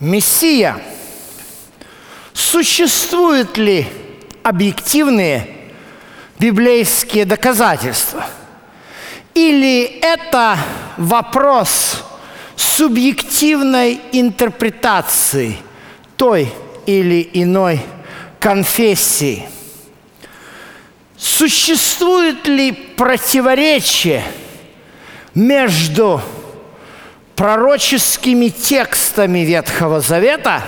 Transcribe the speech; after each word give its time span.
Мессия. 0.00 0.78
Существуют 2.34 3.56
ли 3.56 3.86
объективные 4.42 5.48
библейские 6.38 7.24
доказательства? 7.24 8.26
Или 9.32 9.84
это 10.00 10.58
вопрос 10.98 12.04
субъективной 12.56 14.00
интерпретации 14.12 15.56
той 16.16 16.52
или 16.84 17.28
иной 17.32 17.80
конфессии? 18.38 19.48
Существует 21.16 22.46
ли 22.46 22.72
противоречие 22.72 24.22
между 25.34 26.20
пророческими 27.36 28.48
текстами 28.48 29.40
Ветхого 29.40 30.00
Завета 30.00 30.62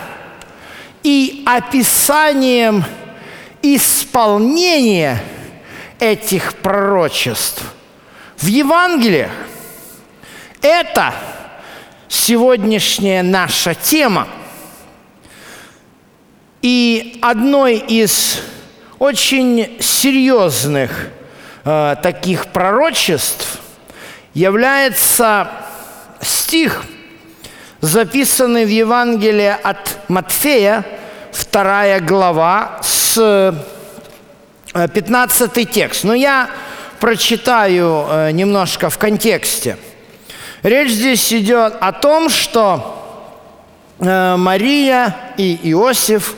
и 1.02 1.42
описанием 1.46 2.84
исполнения 3.62 5.20
этих 5.98 6.54
пророчеств 6.56 7.62
в 8.36 8.46
Евангелиях. 8.46 9.32
Это 10.60 11.14
сегодняшняя 12.08 13.22
наша 13.22 13.74
тема. 13.74 14.28
И 16.60 17.18
одной 17.22 17.76
из 17.76 18.42
очень 18.98 19.78
серьезных 19.80 21.08
э, 21.64 21.96
таких 22.02 22.48
пророчеств 22.48 23.60
является 24.34 25.50
стих, 26.48 26.82
записанный 27.82 28.64
в 28.64 28.70
Евангелии 28.70 29.54
от 29.62 29.98
Матфея, 30.08 30.82
вторая 31.30 32.00
глава, 32.00 32.80
с 32.82 33.54
15 34.72 35.58
э, 35.58 35.64
текст. 35.66 36.04
Но 36.04 36.14
я 36.14 36.48
прочитаю 37.00 38.06
э, 38.08 38.30
немножко 38.30 38.88
в 38.88 38.96
контексте. 38.96 39.76
Речь 40.62 40.92
здесь 40.92 41.30
идет 41.34 41.74
о 41.80 41.92
том, 41.92 42.30
что 42.30 42.96
э, 43.98 44.36
Мария 44.36 45.14
и 45.36 45.60
Иосиф 45.64 46.34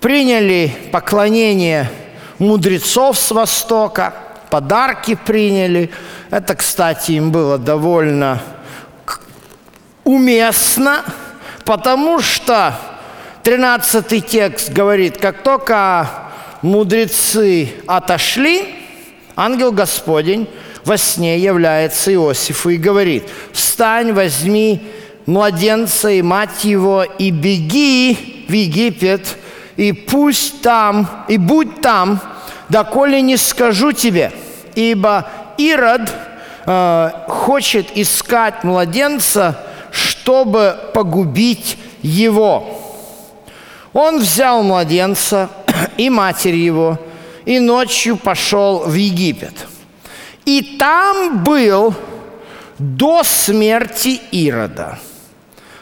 приняли 0.00 0.74
поклонение 0.90 1.90
мудрецов 2.38 3.18
с 3.18 3.30
Востока, 3.30 4.14
подарки 4.48 5.16
приняли. 5.16 5.90
Это, 6.30 6.54
кстати, 6.54 7.12
им 7.12 7.30
было 7.30 7.58
довольно 7.58 8.40
уместно, 10.04 11.04
потому 11.64 12.20
что 12.20 12.74
13 13.42 14.26
текст 14.26 14.70
говорит, 14.70 15.18
как 15.18 15.42
только 15.42 16.08
мудрецы 16.62 17.70
отошли, 17.86 18.74
ангел 19.36 19.72
Господень 19.72 20.48
во 20.84 20.96
сне 20.96 21.38
является 21.38 22.12
Иосифу 22.12 22.70
и 22.70 22.76
говорит, 22.76 23.24
«Встань, 23.52 24.12
возьми 24.12 24.82
младенца 25.26 26.10
и 26.10 26.22
мать 26.22 26.64
его, 26.64 27.04
и 27.04 27.30
беги 27.30 28.44
в 28.48 28.52
Египет, 28.52 29.36
и 29.76 29.92
пусть 29.92 30.62
там, 30.62 31.24
и 31.28 31.38
будь 31.38 31.80
там, 31.80 32.20
доколе 32.68 33.20
не 33.22 33.36
скажу 33.36 33.92
тебе, 33.92 34.32
ибо 34.74 35.28
Ирод 35.58 36.10
э, 36.66 37.10
хочет 37.28 37.86
искать 37.96 38.64
младенца, 38.64 39.58
чтобы 40.22 40.78
погубить 40.94 41.76
его. 42.00 42.80
Он 43.92 44.20
взял 44.20 44.62
младенца 44.62 45.50
и 45.96 46.08
матерь 46.10 46.54
его, 46.54 46.98
и 47.44 47.58
ночью 47.58 48.16
пошел 48.16 48.84
в 48.84 48.94
Египет. 48.94 49.66
И 50.44 50.76
там 50.78 51.42
был 51.42 51.92
до 52.78 53.24
смерти 53.24 54.20
Ирода. 54.30 54.98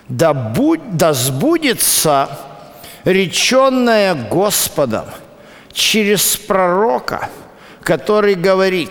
Да, 0.08 0.32
будь, 0.32 0.96
да 0.96 1.12
сбудется 1.12 2.30
реченное 3.04 4.14
Господом 4.14 5.04
через 5.72 6.36
пророка, 6.36 7.28
который 7.82 8.34
говорит, 8.34 8.90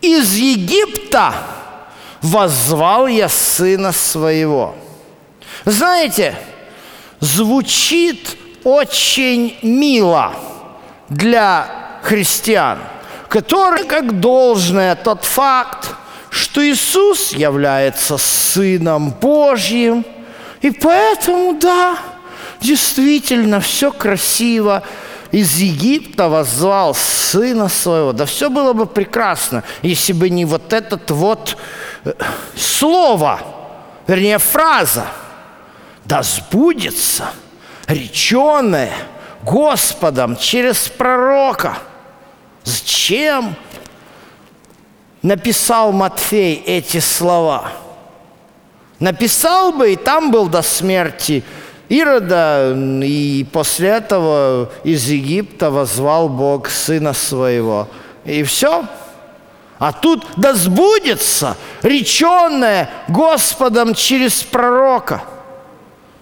из 0.00 0.34
Египта 0.34 1.34
воззвал 2.22 3.06
я 3.06 3.28
сына 3.28 3.92
своего. 3.92 4.74
Знаете, 5.64 6.34
звучит 7.20 8.36
очень 8.64 9.58
мило 9.62 10.34
для 11.08 12.00
христиан, 12.02 12.78
которые 13.28 13.84
как 13.84 14.20
должное 14.20 14.94
тот 14.96 15.24
факт, 15.24 15.94
что 16.30 16.64
Иисус 16.64 17.32
является 17.32 18.16
Сыном 18.16 19.10
Божьим, 19.10 20.04
и 20.60 20.70
поэтому, 20.70 21.58
да, 21.58 21.98
действительно, 22.60 23.60
все 23.60 23.90
красиво, 23.90 24.82
из 25.32 25.58
Египта 25.58 26.28
воззвал 26.28 26.94
сына 26.94 27.68
своего. 27.68 28.12
Да 28.12 28.26
все 28.26 28.50
было 28.50 28.72
бы 28.72 28.86
прекрасно, 28.86 29.62
если 29.82 30.12
бы 30.12 30.28
не 30.28 30.44
вот 30.44 30.72
этот 30.72 31.10
вот 31.10 31.56
слово, 32.56 33.40
вернее 34.06 34.38
фраза. 34.38 35.06
Да 36.04 36.22
сбудется 36.22 37.30
реченное 37.86 38.92
Господом 39.42 40.36
через 40.36 40.88
пророка. 40.88 41.78
Зачем 42.64 43.54
написал 45.22 45.92
Матфей 45.92 46.54
эти 46.54 47.00
слова? 47.00 47.72
Написал 48.98 49.72
бы, 49.72 49.92
и 49.92 49.96
там 49.96 50.30
был 50.30 50.48
до 50.48 50.62
смерти– 50.62 51.44
Ирода, 51.90 52.72
и 53.02 53.44
после 53.52 53.88
этого 53.88 54.70
из 54.84 55.08
Египта 55.08 55.72
возвал 55.72 56.28
Бог 56.28 56.70
сына 56.70 57.12
своего. 57.12 57.88
И 58.24 58.44
все. 58.44 58.84
А 59.80 59.92
тут 59.92 60.26
да 60.36 60.52
сбудется 60.52 61.56
реченное 61.82 62.90
Господом 63.08 63.94
через 63.94 64.42
пророка. 64.42 65.22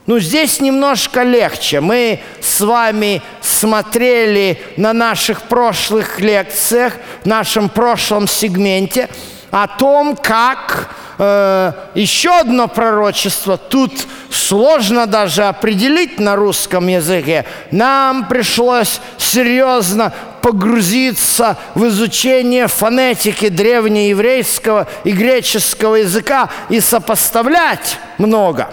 Ну, 0.06 0.20
здесь 0.20 0.60
немножко 0.60 1.24
легче. 1.24 1.80
Мы 1.80 2.20
с 2.40 2.60
вами 2.60 3.20
смотрели 3.42 4.62
на 4.76 4.92
наших 4.92 5.42
прошлых 5.42 6.20
лекциях, 6.20 6.94
в 7.24 7.26
нашем 7.26 7.68
прошлом 7.68 8.28
сегменте 8.28 9.08
о 9.50 9.66
том, 9.66 10.16
как 10.16 10.90
э, 11.18 11.72
еще 11.94 12.38
одно 12.38 12.68
пророчество. 12.68 13.56
Тут 13.56 13.92
сложно 14.30 15.06
даже 15.06 15.44
определить 15.44 16.20
на 16.20 16.36
русском 16.36 16.86
языке. 16.86 17.44
Нам 17.72 18.28
пришлось 18.28 19.00
серьезно 19.16 20.14
погрузиться 20.42 21.56
в 21.74 21.86
изучение 21.88 22.68
фонетики 22.68 23.48
древнееврейского 23.48 24.86
и 25.04 25.12
греческого 25.12 25.96
языка 25.96 26.50
и 26.68 26.80
сопоставлять 26.80 27.98
много. 28.18 28.70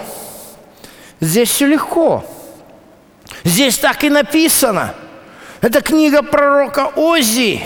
Здесь 1.20 1.50
все 1.50 1.68
легко. 1.68 2.26
Здесь 3.44 3.78
так 3.78 4.04
и 4.04 4.10
написано. 4.10 4.94
Это 5.62 5.82
книга 5.82 6.22
пророка 6.22 6.92
Ози, 6.96 7.64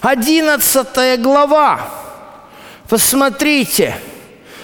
11 0.00 1.20
глава. 1.20 1.80
Посмотрите, 2.88 3.96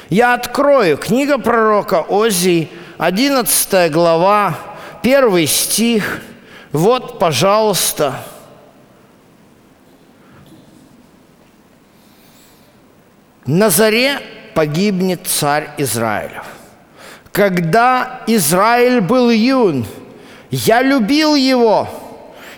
я 0.09 0.35
открою 0.35 0.97
книга 0.97 1.39
пророка 1.39 2.01
Ози, 2.01 2.71
11 2.99 3.93
глава, 3.93 4.55
1 5.03 5.47
стих. 5.47 6.21
Вот, 6.73 7.19
пожалуйста. 7.19 8.15
На 13.49 13.71
заре 13.71 14.21
погибнет 14.53 15.27
царь 15.27 15.71
Израилев. 15.79 16.45
Когда 17.33 18.21
Израиль 18.27 19.01
был 19.01 19.31
юн, 19.31 19.87
я 20.51 20.83
любил 20.83 21.35
его, 21.35 21.89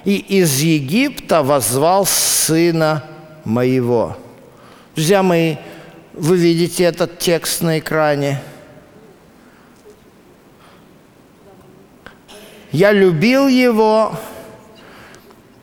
и 0.04 0.16
из 0.16 0.60
Египта 0.60 1.44
возвал 1.44 2.06
сына 2.06 3.04
моего. 3.44 4.16
Друзья 4.96 5.22
мои, 5.22 5.58
вы 6.12 6.36
видите 6.36 6.82
этот 6.82 7.20
текст 7.20 7.62
на 7.62 7.78
экране. 7.78 8.42
Я 12.72 12.90
любил 12.90 13.46
его, 13.46 14.18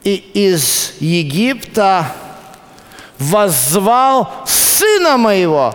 и 0.05 0.15
из 0.15 0.93
Египта 1.01 2.13
воззвал 3.19 4.45
сына 4.77 5.17
моего. 5.17 5.73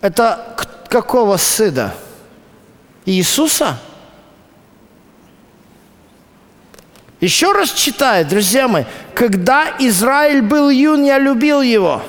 Это 0.00 0.56
какого 0.88 1.36
сына? 1.36 1.94
Иисуса? 3.04 3.78
Еще 7.20 7.52
раз 7.52 7.70
читаю, 7.70 8.26
друзья 8.26 8.68
мои. 8.68 8.84
Когда 9.14 9.74
Израиль 9.78 10.42
был 10.42 10.68
юн, 10.68 11.04
я 11.04 11.18
любил 11.18 11.62
его. 11.62 12.02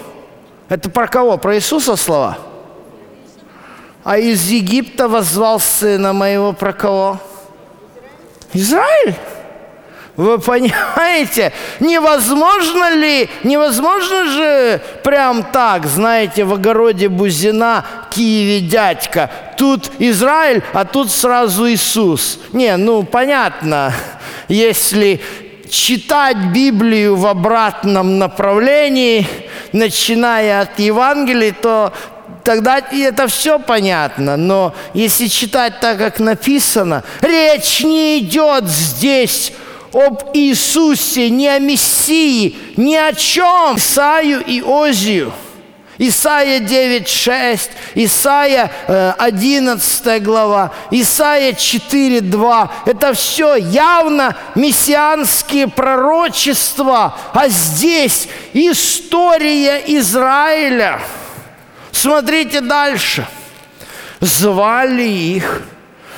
Это 0.69 0.89
про 0.89 1.07
кого? 1.07 1.37
Про 1.37 1.55
Иисуса 1.55 1.95
слова? 1.95 2.37
А 4.03 4.17
из 4.17 4.49
Египта 4.49 5.07
возвал 5.07 5.59
сына 5.59 6.13
моего 6.13 6.53
про 6.53 6.73
кого? 6.73 7.21
Израиль. 8.53 9.15
Вы 10.17 10.39
понимаете, 10.39 11.53
невозможно 11.79 12.95
ли, 12.95 13.29
невозможно 13.43 14.25
же 14.25 14.81
прям 15.03 15.43
так, 15.43 15.85
знаете, 15.85 16.43
в 16.43 16.53
огороде 16.53 17.07
Бузина, 17.07 17.85
Киеве 18.09 18.61
дядька, 18.61 19.29
тут 19.57 19.91
Израиль, 19.99 20.63
а 20.73 20.85
тут 20.85 21.11
сразу 21.11 21.69
Иисус. 21.69 22.39
Не, 22.51 22.77
ну 22.77 23.03
понятно, 23.03 23.93
если 24.47 25.21
читать 25.69 26.37
Библию 26.51 27.15
в 27.15 27.27
обратном 27.27 28.17
направлении, 28.17 29.27
начиная 29.71 30.61
от 30.61 30.79
Евангелия, 30.79 31.53
то 31.53 31.93
тогда 32.43 32.79
это 32.79 33.27
все 33.27 33.59
понятно. 33.59 34.35
Но 34.35 34.73
если 34.95 35.27
читать 35.27 35.79
так, 35.79 35.99
как 35.99 36.19
написано, 36.19 37.03
речь 37.21 37.83
не 37.83 38.17
идет 38.17 38.65
здесь 38.65 39.53
об 39.93 40.31
Иисусе, 40.33 41.29
не 41.29 41.47
о 41.47 41.59
Мессии, 41.59 42.55
ни 42.77 42.95
о 42.95 43.13
чем. 43.13 43.75
Исаю 43.77 44.43
и 44.45 44.61
Озию– 44.61 45.33
Исайя 45.99 46.59
9.6, 46.59 47.71
Исайя 47.95 48.71
11 49.17 50.07
э, 50.07 50.19
глава, 50.19 50.71
Исайя 50.91 51.53
4.2. 51.53 52.69
Это 52.85 53.13
все 53.13 53.55
явно 53.55 54.35
мессианские 54.53 55.67
пророчества, 55.67 57.17
а 57.33 57.47
здесь 57.47 58.27
история 58.53 59.81
Израиля. 59.87 60.99
Смотрите 61.91 62.61
дальше. 62.61 63.27
Звали 64.19 65.03
их, 65.03 65.63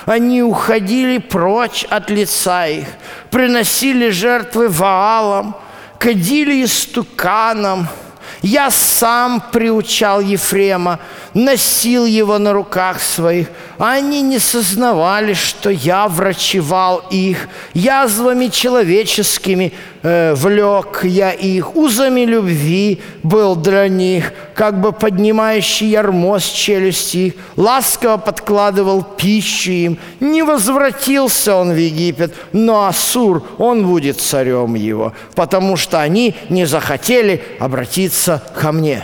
они 0.10 0.42
уходили 0.42 1.18
прочь 1.18 1.86
от 1.90 2.10
лица 2.10 2.68
их, 2.68 2.88
приносили 3.30 4.10
жертвы 4.10 4.68
Ваалам, 4.68 5.56
кадили 6.00 6.64
истуканам– 6.64 7.88
я 8.42 8.72
сам 8.72 9.44
приучал 9.52 10.22
Ефрема, 10.22 11.00
носил 11.34 12.06
его 12.06 12.38
на 12.38 12.54
руках 12.54 13.02
своих. 13.02 13.50
Они 13.80 14.22
не 14.22 14.40
сознавали, 14.40 15.34
что 15.34 15.70
я 15.70 16.10
врачевал 16.10 17.02
их. 17.10 17.48
Язвами 17.74 18.48
человеческими 18.48 19.72
э, 20.04 20.34
влек 20.34 21.06
я 21.06 21.32
их. 21.32 21.78
Узами 21.78 22.26
любви 22.26 23.00
был 23.24 23.56
для 23.56 23.88
них, 23.88 24.34
как 24.54 24.82
бы 24.82 24.92
поднимающий 24.92 25.88
ярмо 25.88 26.40
с 26.40 26.44
челюсти. 26.44 27.36
Ласково 27.56 28.18
подкладывал 28.18 29.02
пищу 29.02 29.72
им. 29.72 29.98
Не 30.20 30.44
возвратился 30.44 31.56
он 31.56 31.72
в 31.72 31.78
Египет, 31.78 32.36
но 32.52 32.86
Асур, 32.86 33.44
он 33.58 33.88
будет 33.88 34.20
царем 34.20 34.76
его, 34.76 35.14
потому 35.36 35.78
что 35.78 36.02
они 36.02 36.36
не 36.50 36.66
захотели 36.66 37.42
обратиться 37.60 38.44
ко 38.60 38.74
мне. 38.74 39.04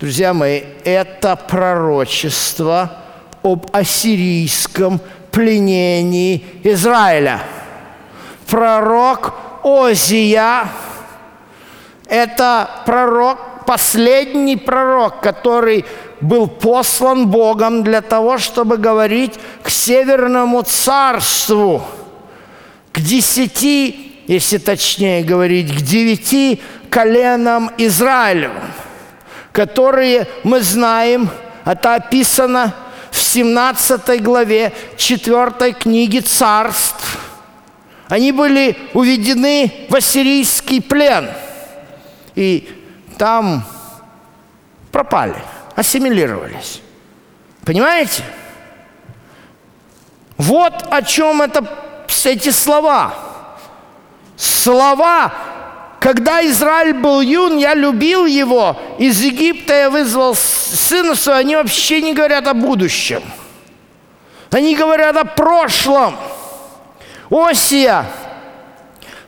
Друзья 0.00 0.32
мои, 0.32 0.62
это 0.82 1.36
пророчество 1.36 2.90
об 3.42 3.66
ассирийском 3.70 4.98
пленении 5.30 6.42
Израиля. 6.64 7.42
Пророк 8.46 9.34
Озия– 9.62 10.70
это 12.08 12.70
пророк, 12.86 13.66
последний 13.66 14.56
пророк, 14.56 15.20
который 15.20 15.84
был 16.22 16.48
послан 16.48 17.28
Богом 17.28 17.84
для 17.84 18.00
того, 18.00 18.38
чтобы 18.38 18.78
говорить 18.78 19.34
к 19.62 19.68
Северному 19.68 20.62
царству, 20.62 21.82
к 22.92 23.00
десяти, 23.00 24.22
если 24.26 24.56
точнее 24.56 25.22
говорить, 25.22 25.70
к 25.70 25.82
девяти 25.82 26.62
коленам 26.88 27.70
Израилевым 27.76 28.62
которые 29.52 30.28
мы 30.44 30.60
знаем, 30.60 31.28
это 31.64 31.94
описано 31.94 32.74
в 33.10 33.20
17 33.20 34.22
главе 34.22 34.72
4 34.96 35.72
книги 35.72 36.20
царств. 36.20 37.18
Они 38.08 38.32
были 38.32 38.76
уведены 38.94 39.86
в 39.88 39.94
ассирийский 39.94 40.80
плен. 40.80 41.28
И 42.34 42.68
там 43.18 43.64
пропали, 44.90 45.36
ассимилировались. 45.76 46.80
Понимаете? 47.64 48.24
Вот 50.36 50.86
о 50.90 51.02
чем 51.02 51.42
это, 51.42 51.64
эти 52.24 52.50
слова. 52.50 53.14
Слова 54.36 55.32
когда 56.00 56.44
Израиль 56.46 56.94
был 56.94 57.20
юн, 57.20 57.58
я 57.58 57.74
любил 57.74 58.24
его. 58.24 58.80
Из 58.98 59.20
Египта 59.20 59.74
я 59.74 59.90
вызвал 59.90 60.34
сына 60.34 61.14
своего. 61.14 61.40
Они 61.40 61.56
вообще 61.56 62.00
не 62.00 62.14
говорят 62.14 62.48
о 62.48 62.54
будущем. 62.54 63.22
Они 64.50 64.74
говорят 64.74 65.14
о 65.18 65.24
прошлом. 65.24 66.16
Осия 67.30 68.06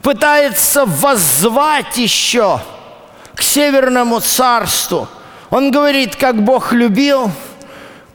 пытается 0.00 0.86
воззвать 0.86 1.98
еще 1.98 2.58
к 3.34 3.42
Северному 3.42 4.20
царству. 4.20 5.08
Он 5.50 5.70
говорит, 5.70 6.16
как 6.16 6.42
Бог 6.42 6.72
любил, 6.72 7.30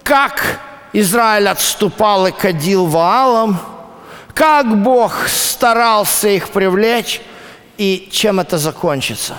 как 0.03 0.59
Израиль 0.93 1.47
отступал 1.47 2.25
и 2.25 2.31
кадил 2.31 2.87
Ваалом, 2.87 3.59
как 4.33 4.81
Бог 4.81 5.27
старался 5.27 6.29
их 6.29 6.49
привлечь– 6.49 7.21
и 7.77 8.09
чем 8.11 8.39
это 8.39 8.57
закончится. 8.57 9.37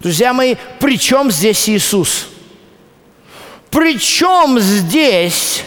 Друзья 0.00 0.32
мои, 0.32 0.56
при 0.80 0.98
чем 0.98 1.30
здесь 1.30 1.68
Иисус? 1.68 2.28
При 3.70 3.98
чем 3.98 4.58
здесь 4.58 5.62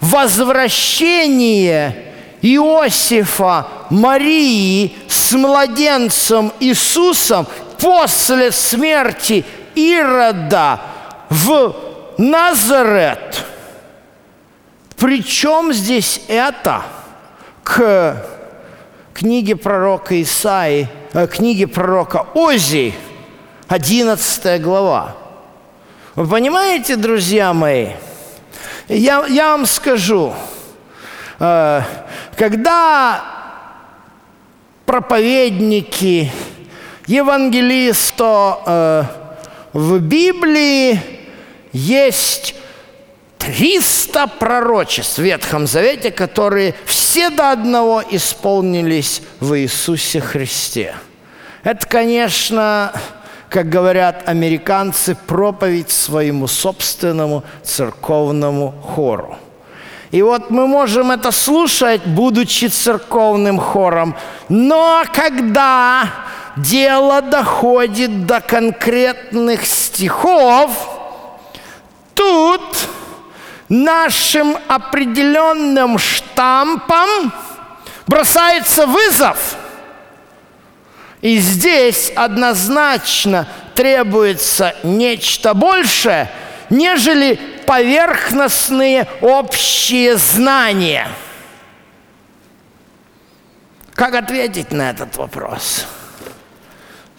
возвращение 0.00 2.14
Иосифа, 2.42 3.66
Марии 3.90 4.94
с 5.08 5.32
младенцем 5.32 6.52
Иисусом 6.60 7.46
после 7.80 8.52
смерти 8.52 9.44
Ирода 9.74 10.80
в 11.30 11.74
Назарет? 12.18 13.44
При 14.96 15.24
чем 15.24 15.72
здесь 15.72 16.20
это 16.28 16.82
к 17.62 18.37
книге 19.18 19.56
пророка 19.56 20.22
Исаи, 20.22 20.86
э, 21.12 21.26
книге 21.26 21.66
пророка 21.66 22.24
Ози, 22.34 22.94
11 23.66 24.62
глава. 24.62 25.16
Вы 26.14 26.28
понимаете, 26.28 26.94
друзья 26.94 27.52
мои, 27.52 27.88
я, 28.86 29.26
я 29.26 29.56
вам 29.56 29.66
скажу, 29.66 30.32
э, 31.40 31.82
когда 32.36 33.24
проповедники, 34.86 36.30
евангелисты 37.08 38.22
э, 38.22 39.02
в 39.72 39.98
Библии 39.98 41.00
есть 41.72 42.54
300 43.48 44.26
пророчеств 44.26 45.16
в 45.16 45.22
Ветхом 45.22 45.66
Завете, 45.66 46.10
которые 46.10 46.74
все 46.84 47.30
до 47.30 47.50
одного 47.50 48.02
исполнились 48.10 49.22
в 49.40 49.58
Иисусе 49.58 50.20
Христе. 50.20 50.94
Это, 51.62 51.86
конечно, 51.86 52.92
как 53.48 53.70
говорят 53.70 54.28
американцы, 54.28 55.16
проповедь 55.26 55.90
своему 55.90 56.46
собственному 56.46 57.42
церковному 57.62 58.74
хору. 58.82 59.38
И 60.10 60.20
вот 60.20 60.50
мы 60.50 60.66
можем 60.66 61.10
это 61.10 61.30
слушать, 61.30 62.04
будучи 62.04 62.66
церковным 62.66 63.58
хором, 63.58 64.14
но 64.50 65.04
когда 65.14 66.10
дело 66.58 67.22
доходит 67.22 68.26
до 68.26 68.42
конкретных 68.42 69.64
стихов, 69.64 70.70
тут 72.12 72.60
нашим 73.68 74.56
определенным 74.68 75.98
штампом 75.98 77.32
бросается 78.06 78.86
вызов. 78.86 79.56
И 81.20 81.38
здесь 81.38 82.12
однозначно 82.14 83.48
требуется 83.74 84.74
нечто 84.82 85.52
большее, 85.54 86.30
нежели 86.70 87.38
поверхностные 87.66 89.08
общие 89.20 90.16
знания. 90.16 91.08
Как 93.94 94.14
ответить 94.14 94.70
на 94.70 94.90
этот 94.90 95.16
вопрос? 95.16 95.86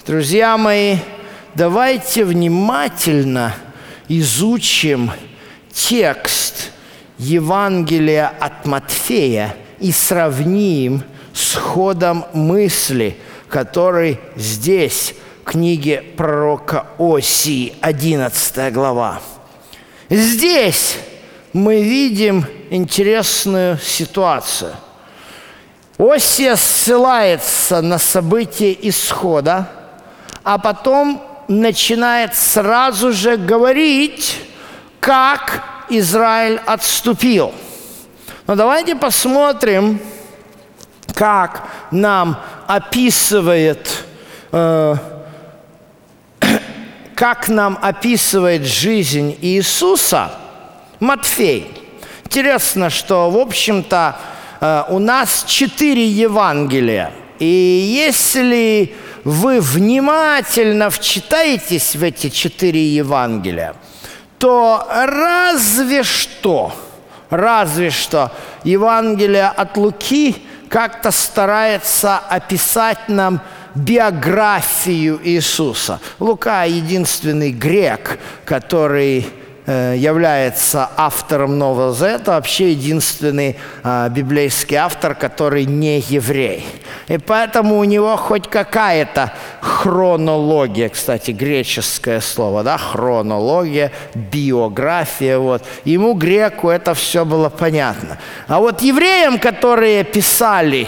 Друзья 0.07 0.57
мои, 0.57 0.97
давайте 1.53 2.23
внимательно 2.23 3.53
изучим 4.07 5.11
текст 5.73 6.71
Евангелия 7.17 8.31
от 8.39 8.65
Матфея 8.65 9.55
и 9.79 9.91
сравним 9.91 11.03
с 11.33 11.55
ходом 11.55 12.25
мысли, 12.33 13.17
который 13.49 14.19
здесь, 14.35 15.13
в 15.41 15.51
книге 15.51 16.03
пророка 16.15 16.85
Осии, 16.97 17.73
11 17.81 18.71
глава. 18.73 19.21
Здесь 20.09 20.97
мы 21.53 21.81
видим 21.81 22.45
интересную 22.69 23.79
ситуацию. 23.79 24.73
Осия 25.97 26.55
ссылается 26.55 27.81
на 27.81 27.97
события 27.97 28.77
исхода, 28.81 29.69
а 30.43 30.57
потом 30.57 31.21
начинает 31.47 32.35
сразу 32.35 33.11
же 33.11 33.35
говорить, 33.35 34.37
как 34.99 35.63
Израиль 35.89 36.59
отступил. 36.65 37.53
Но 38.47 38.55
давайте 38.55 38.95
посмотрим, 38.95 39.99
как 41.13 41.67
нам 41.91 42.39
описывает, 42.67 44.05
э, 44.51 44.95
как 47.15 47.49
нам 47.49 47.77
описывает 47.81 48.65
жизнь 48.65 49.37
Иисуса 49.41 50.31
Матфей. 50.99 51.71
Интересно, 52.25 52.89
что, 52.89 53.29
в 53.29 53.37
общем-то, 53.37 54.15
э, 54.61 54.83
у 54.89 54.99
нас 54.99 55.43
четыре 55.45 56.07
Евангелия. 56.07 57.11
И 57.39 57.45
если 57.45 58.95
вы 59.23 59.61
внимательно 59.61 60.89
вчитаетесь 60.89 61.95
в 61.95 62.03
эти 62.03 62.29
четыре 62.29 62.85
Евангелия, 62.95 63.75
то 64.39 64.87
разве 64.89 66.03
что, 66.03 66.73
разве 67.29 67.91
что 67.91 68.31
Евангелие 68.63 69.47
от 69.47 69.77
Луки 69.77 70.43
как-то 70.69 71.11
старается 71.11 72.17
описать 72.17 73.09
нам 73.09 73.41
биографию 73.75 75.19
Иисуса. 75.23 75.99
Лука 76.19 76.63
единственный 76.63 77.51
грек, 77.51 78.19
который 78.45 79.27
является 79.71 80.89
автором 80.97 81.57
Нового 81.57 81.93
Завета, 81.93 82.31
вообще 82.31 82.71
единственный 82.71 83.55
э, 83.83 84.09
библейский 84.09 84.77
автор, 84.77 85.13
который 85.15 85.65
не 85.65 85.99
еврей. 85.99 86.65
И 87.07 87.17
поэтому 87.17 87.77
у 87.77 87.83
него 87.83 88.15
хоть 88.17 88.47
какая-то 88.47 89.31
хронология, 89.61 90.89
кстати, 90.89 91.31
греческое 91.31 92.19
слово, 92.21 92.63
да, 92.63 92.77
хронология, 92.77 93.91
биография, 94.15 95.37
вот. 95.37 95.63
Ему, 95.85 96.13
греку, 96.13 96.69
это 96.69 96.93
все 96.93 97.23
было 97.23 97.49
понятно. 97.49 98.17
А 98.47 98.59
вот 98.59 98.81
евреям, 98.81 99.37
которые 99.37 100.03
писали 100.03 100.87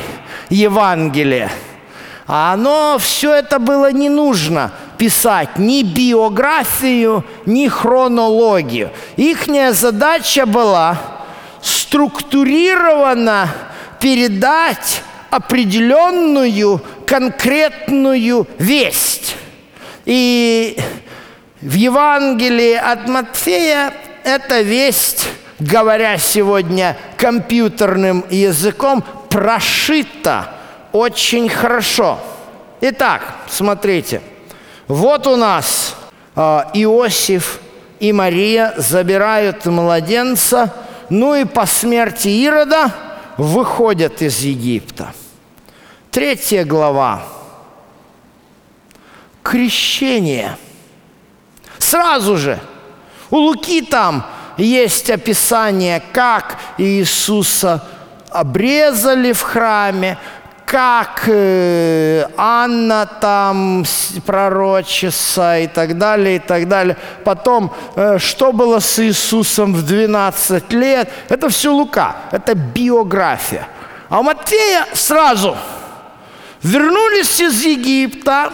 Евангелие, 0.50 1.52
оно 2.26 2.98
все 3.00 3.36
это 3.36 3.60
было 3.60 3.92
не 3.92 4.10
нужно– 4.10 4.72
писать 5.02 5.58
ни 5.58 5.82
биографию, 5.82 7.26
ни 7.48 7.68
хронологию. 7.68 8.92
Ихняя 9.18 9.72
задача 9.72 10.46
была 10.46 10.96
структурированно 11.60 13.50
передать 14.00 15.02
определенную 15.32 16.84
конкретную 17.08 18.46
весть. 18.60 19.38
И 20.06 20.78
в 21.62 21.74
Евангелии 21.74 22.76
от 22.76 23.08
Матфея 23.08 23.96
эта 24.24 24.62
весть, 24.62 25.28
говоря 25.58 26.20
сегодня 26.20 26.96
компьютерным 27.18 28.24
языком, 28.30 29.04
прошита 29.32 30.54
очень 30.92 31.50
хорошо. 31.50 32.20
Итак, 32.82 33.38
смотрите– 33.48 34.22
вот 34.92 35.26
у 35.26 35.38
нас 35.38 35.96
э, 36.36 36.42
Иосиф 36.74 37.62
и 38.02 38.12
Мария 38.12 38.74
забирают 38.76 39.66
младенца, 39.66 40.74
ну 41.10 41.34
и 41.34 41.46
по 41.46 41.66
смерти 41.66 42.28
Ирода 42.28 42.92
выходят 43.38 44.22
из 44.22 44.42
Египта. 44.42 45.14
Третья 46.10 46.66
глава. 46.66 47.24
Крещение. 49.44 50.58
Сразу 51.80 52.36
же. 52.36 52.60
У 53.30 53.38
Луки 53.38 53.82
там 53.82 54.26
есть 54.58 55.10
описание, 55.10 56.04
как 56.12 56.58
Иисуса 56.78 57.82
обрезали 58.30 59.32
в 59.32 59.42
храме, 59.42 60.18
как 60.72 61.24
э, 61.28 62.26
Анна 62.38 63.06
там 63.06 63.84
пророчица 64.26 65.60
и 65.60 65.68
так 65.68 65.98
далее, 65.98 66.38
и 66.38 66.40
так 66.40 66.70
далее. 66.70 66.96
Потом, 67.26 67.74
э, 67.98 68.18
что 68.20 68.54
было 68.54 68.80
с 68.80 68.98
Иисусом 69.00 69.74
в 69.74 69.86
12 69.86 70.72
лет. 70.72 71.10
Это 71.28 71.50
все 71.50 71.74
Лука, 71.74 72.16
это 72.32 72.56
биография. 72.56 73.68
А 74.08 74.22
у 74.22 74.24
Матфея 74.24 74.86
сразу 74.94 75.58
вернулись 76.64 77.42
из 77.42 77.66
Египта, 77.66 78.54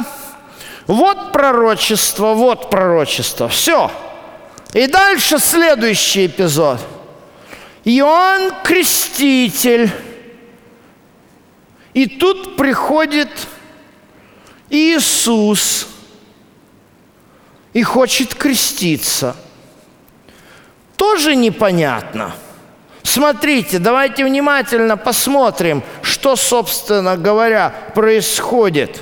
вот 0.88 1.32
пророчество, 1.32 2.34
вот 2.34 2.72
пророчество, 2.72 3.48
все. 3.48 3.92
И 4.74 4.88
дальше 4.88 5.38
следующий 5.38 6.26
эпизод. 6.26 6.80
Иоанн 7.84 8.54
Креститель 8.64 9.92
и 11.98 12.06
тут 12.06 12.58
приходит 12.58 13.30
Иисус 14.70 15.88
и 17.74 17.82
хочет 17.82 18.36
креститься. 18.36 19.36
Тоже 20.96 21.36
непонятно. 21.36 22.36
Смотрите, 23.02 23.80
давайте 23.80 24.24
внимательно 24.26 24.96
посмотрим, 24.96 25.82
что, 26.04 26.36
собственно 26.36 27.18
говоря, 27.18 27.74
происходит. 27.96 29.02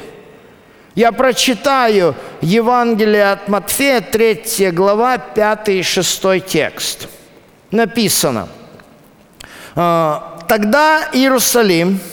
Я 0.96 1.12
прочитаю 1.12 2.16
Евангелие 2.40 3.30
от 3.30 3.50
Матфея, 3.50 4.00
3 4.00 4.72
глава, 4.72 5.18
5 5.18 5.68
и 5.68 5.84
6 5.84 6.46
текст. 6.46 7.10
Написано. 7.72 8.48
«А, 9.76 10.40
Тогда 10.48 11.10
Иерусалим– 11.12 12.00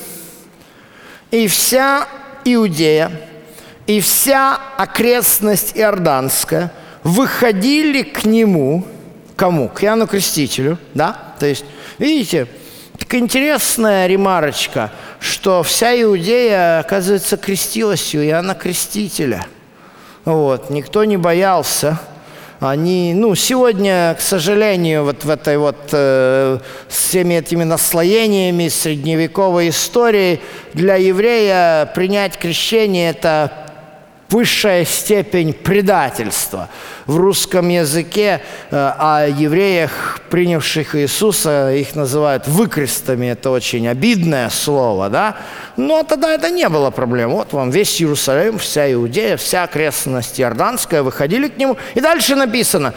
и 1.33 1.49
вся 1.49 2.07
Иудея, 2.45 3.11
и 3.89 4.01
вся 4.01 4.61
окрестность 4.77 5.73
Иорданская 5.75 6.73
выходили 7.03 8.03
к 8.03 8.25
нему, 8.25 8.87
кому? 9.35 9.69
К 9.69 9.83
Иоанну 9.83 10.07
Крестителю, 10.07 10.79
да? 10.95 11.35
То 11.41 11.47
есть, 11.47 11.65
видите, 11.99 12.47
такая 12.97 13.23
интересная 13.23 14.07
ремарочка, 14.07 14.93
что 15.19 15.65
вся 15.65 16.01
Иудея, 16.01 16.79
оказывается, 16.79 17.37
крестилась 17.37 18.15
у 18.15 18.19
Иоанна 18.19 18.55
Крестителя. 18.55 19.47
Вот, 20.25 20.71
никто 20.71 21.03
не 21.05 21.17
боялся– 21.17 21.99
они, 22.63 23.13
ну, 23.15 23.35
сегодня, 23.35 24.15
к 24.17 24.21
сожалению, 24.21 25.05
вот 25.05 25.25
в 25.25 25.31
этой 25.31 25.59
вот 25.59 25.89
э, 25.93 26.59
всеми 26.89 27.35
этими 27.35 27.65
наслоениями 27.65 28.69
средневековой 28.69 29.71
истории 29.71 30.41
для 30.73 30.95
еврея 30.95 31.87
принять 31.95 32.39
крещение– 32.39 33.11
это 33.13 33.62
высшая 34.33 34.87
степень 34.87 35.53
предательства. 35.53 36.71
В 37.07 37.17
русском 37.17 37.69
языке 37.69 38.41
э, 38.71 38.77
о 38.77 39.27
евреях, 39.29 40.21
принявших 40.31 40.97
Иисуса, 40.97 41.73
их 41.75 41.95
называют 41.95 42.49
выкрестами. 42.49 43.27
Это 43.27 43.51
очень 43.51 43.87
обидное 43.87 44.49
слово, 44.49 45.11
да? 45.11 45.37
Но 45.77 46.03
тогда 46.03 46.33
это 46.33 46.49
не 46.51 46.69
было 46.71 46.91
проблем. 46.91 47.33
Вот 47.33 47.53
вам 47.53 47.71
весь 47.71 48.01
Иерусалим, 48.01 48.59
вся 48.59 48.91
Иудея, 48.93 49.37
вся 49.37 49.65
окрестность 49.65 50.41
Иорданская 50.41 51.03
выходили 51.03 51.49
к 51.49 51.59
нему. 51.59 51.77
И 51.95 52.01
дальше 52.01 52.35
написано, 52.35 52.95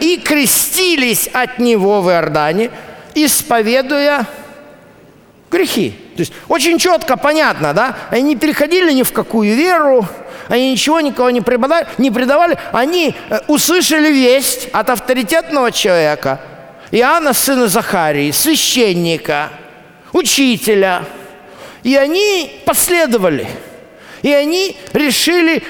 и 0.00 0.16
крестились 0.16 1.28
от 1.32 1.60
него 1.60 2.02
в 2.02 2.10
Иордане, 2.10 2.70
исповедуя 3.14 4.26
грехи. 5.52 5.94
То 6.16 6.20
есть 6.20 6.32
очень 6.48 6.78
четко, 6.78 7.16
понятно, 7.16 7.72
да? 7.72 7.96
Они 8.10 8.22
не 8.22 8.36
переходили 8.36 8.92
ни 8.92 9.04
в 9.04 9.12
какую 9.12 9.54
веру, 9.54 10.06
они 10.48 10.72
ничего 10.72 11.00
никого 11.00 11.30
не 11.30 11.40
преподавали, 11.40 11.86
не 11.98 12.10
предавали, 12.10 12.58
они 12.72 13.14
э, 13.30 13.40
услышали 13.46 14.10
весть 14.10 14.68
от 14.72 14.90
авторитетного 14.90 15.72
человека, 15.72 16.40
Иоанна, 16.90 17.32
сына 17.32 17.66
Захарии, 17.66 18.30
священника, 18.30 19.50
учителя, 20.12 21.04
и 21.82 21.96
они 21.96 22.62
последовали, 22.64 23.48
и 24.22 24.32
они 24.32 24.76
решили 24.92 25.62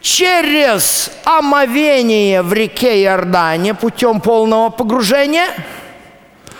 через 0.00 1.10
омовение 1.24 2.42
в 2.42 2.52
реке 2.52 3.02
Иордане 3.04 3.74
путем 3.74 4.20
полного 4.20 4.70
погружения 4.70 5.48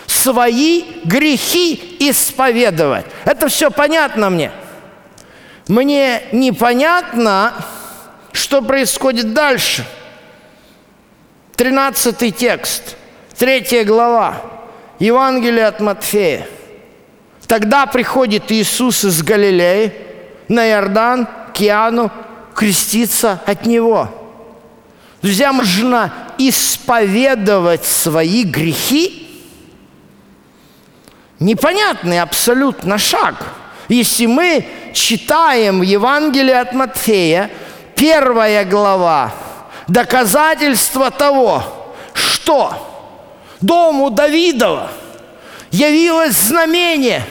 свои 0.07 0.85
грехи 1.05 1.97
исповедовать. 2.01 3.07
Это 3.25 3.49
все 3.49 3.71
понятно 3.71 4.31
мне– 4.31 4.51
мне 5.69 6.23
непонятно, 6.33 7.55
что 8.33 8.61
происходит 8.61 9.33
дальше. 9.33 9.87
Тринадцатый 11.57 12.33
текст, 12.33 12.97
третья 13.39 13.85
глава, 13.85 14.43
Евангелие 14.99 15.67
от 15.67 15.81
Матфея. 15.81 16.47
Тогда 17.47 17.87
приходит 17.87 18.51
Иисус 18.51 19.05
из 19.05 19.23
Галилеи 19.23 19.93
на 20.49 20.69
Иордан 20.69 21.29
к 21.55 21.63
Иоанну 21.63 22.11
креститься 22.55 23.41
от 23.47 23.65
Него. 23.65 24.09
Друзья, 25.23 25.53
можно 25.53 26.13
исповедовать 26.37 27.85
свои 27.85 28.43
грехи? 28.43 29.21
Непонятный 31.39 32.21
абсолютно 32.21 32.99
шаг– 32.99 33.37
если 33.89 34.27
мы 34.27 34.67
читаем 34.93 35.83
Евангелие 35.83 36.61
от 36.61 36.73
Матфея, 36.73 37.51
первая 37.95 38.65
глава, 38.65 39.33
доказательство 39.89 41.11
того, 41.11 41.63
что 42.15 42.73
дому 43.61 44.11
Давидова 44.11 44.91
явилось 45.71 46.35
знамение 46.35 47.25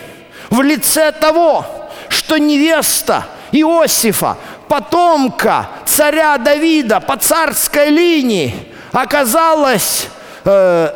в 0.50 0.62
лице 0.62 1.12
того, 1.12 1.65
что 2.10 2.38
невеста 2.38 3.25
Иосифа, 3.51 4.38
потомка 4.67 5.69
царя 5.86 6.38
Давида 6.38 7.00
по 7.00 7.17
царской 7.17 7.89
линии, 7.89 8.53
оказалась, 8.91 10.07
э, 10.45 10.89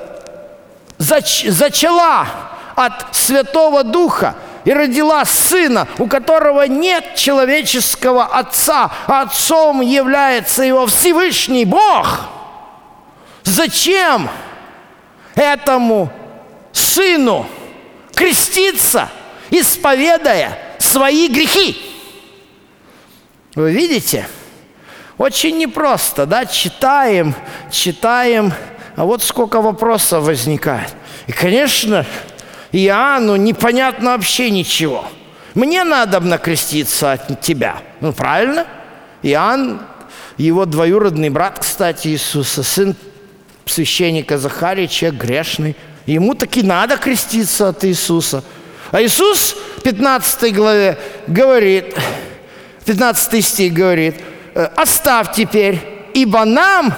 зач, 0.97 1.45
зачала 1.47 2.27
от 2.75 3.15
Святого 3.15 3.83
Духа– 3.83 4.35
и 4.67 4.73
родила 4.73 5.23
сына, 5.23 5.87
у 5.97 6.07
которого 6.07 6.67
нет 6.67 7.15
человеческого 7.15 8.25
отца, 8.25 8.91
а 9.07 9.21
отцом 9.21 9.79
является 9.79 10.61
его 10.61 10.85
Всевышний 10.87 11.63
Бог. 11.63 12.27
Зачем 13.43 14.29
этому 15.35 16.11
сыну 16.73 17.47
креститься, 18.13 19.09
исповедая 19.51 20.59
свои 20.79 21.29
грехи? 21.29 21.81
Вы 23.55 23.71
видите? 23.71 24.27
Очень 25.17 25.59
непросто, 25.59 26.25
да? 26.25 26.45
Читаем, 26.45 27.33
читаем, 27.71 28.51
а 28.97 29.05
вот 29.05 29.23
сколько 29.23 29.61
вопросов 29.61 30.25
возникает. 30.25 30.93
И, 31.27 31.31
конечно, 31.31 32.05
Иоанну 32.71 33.35
непонятно 33.35 34.11
вообще 34.11 34.49
ничего. 34.49 35.05
Мне 35.53 35.83
надо 35.83 36.19
накреститься 36.19 37.13
от 37.13 37.41
тебя. 37.41 37.77
Ну, 38.01 38.13
правильно? 38.13 38.67
Иоанн, 39.23 39.81
его 40.37 40.65
двоюродный 40.65 41.29
брат, 41.29 41.59
кстати, 41.59 42.09
Иисуса, 42.09 42.63
сын 42.63 42.95
священника 43.65 44.37
Захария, 44.37 44.87
человек 44.87 45.19
грешный. 45.19 45.75
Ему 46.05 46.35
таки 46.35 46.61
надо 46.61 46.97
креститься 46.97 47.69
от 47.69 47.83
Иисуса. 47.85 48.43
А 48.91 49.01
Иисус 49.01 49.55
в 49.77 49.81
15 49.81 50.55
главе 50.55 50.97
говорит, 51.27 51.95
15 52.85 53.43
стих 53.45 53.73
говорит, 53.73 54.15
«Э, 54.53 54.69
оставь 54.75 55.33
теперь, 55.33 55.81
ибо 56.13 56.45
нам 56.45 56.93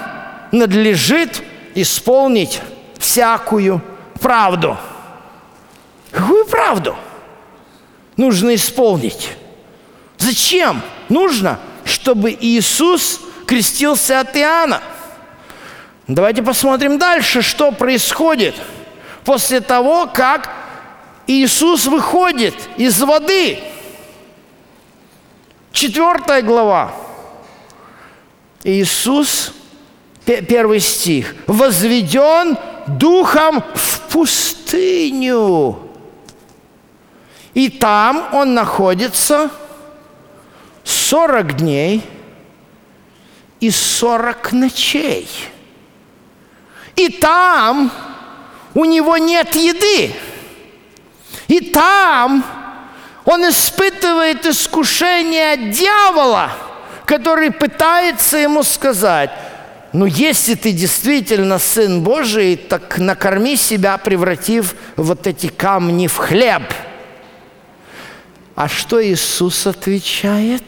надлежит 0.51 1.41
исполнить 1.75 2.61
всякую 2.99 3.81
правду. 4.19 4.77
Какую 6.11 6.45
правду 6.45 6.95
нужно 8.17 8.55
исполнить? 8.55 9.31
Зачем? 10.17 10.81
Нужно, 11.07 11.59
чтобы 11.85 12.35
Иисус 12.39 13.21
крестился 13.45 14.19
от 14.19 14.35
Иоанна. 14.35 14.81
Давайте 16.07 16.41
посмотрим 16.41 16.97
дальше, 16.97 17.41
что 17.41 17.71
происходит 17.71 18.55
после 19.23 19.61
того, 19.61 20.07
как 20.07 20.49
Иисус 21.27 21.85
выходит 21.85 22.55
из 22.77 22.99
воды. 23.01 23.59
Четвертая 25.71 26.41
глава. 26.41 26.91
Иисус, 28.63 29.53
первый 30.25 30.79
стих, 30.79 31.35
возведен 31.45 32.57
духом 32.87 33.63
в 33.75 33.99
пустыню. 34.11 35.88
И 37.59 37.67
там 37.67 38.29
он 38.31 38.53
находится 38.53 39.49
40 40.85 41.57
дней 41.57 42.01
и 43.59 43.69
40 43.69 44.53
ночей. 44.53 45.27
И 46.95 47.09
там 47.09 47.91
у 48.73 48.85
него 48.85 49.17
нет 49.17 49.55
еды. 49.55 50.15
И 51.49 51.59
там 51.59 52.45
он 53.25 53.49
испытывает 53.49 54.45
искушение 54.45 55.51
от 55.51 55.71
дьявола, 55.71 56.51
который 57.03 57.51
пытается 57.51 58.37
ему 58.37 58.63
сказать, 58.63 59.31
ну 59.91 60.05
если 60.05 60.55
ты 60.55 60.71
действительно 60.71 61.59
Сын 61.59 62.03
Божий, 62.03 62.55
так 62.55 62.99
накорми 62.99 63.57
себя, 63.57 63.97
превратив 63.97 64.75
вот 64.95 65.27
эти 65.27 65.47
камни 65.47 66.07
в 66.07 66.15
хлеб– 66.15 66.63
а 68.59 68.67
что 68.67 69.01
Иисус 69.01 69.65
отвечает? 69.67 70.63